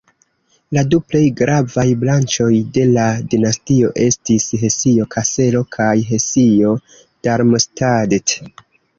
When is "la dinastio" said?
2.95-3.91